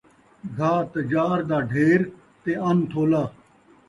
گھاہ 0.57 0.81
تجار 0.93 1.39
دا 1.49 1.59
ڈھیر 1.69 2.01
تے 2.41 2.51
ان 2.67 2.77
تھولا 2.89 3.23